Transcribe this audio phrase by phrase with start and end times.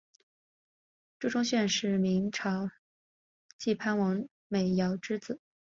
[1.19, 2.71] 朱钟铉是明朝
[3.59, 5.39] 晋藩王朱美圭之子。